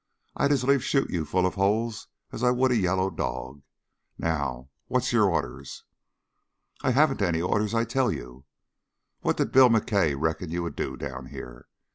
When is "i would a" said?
2.41-2.75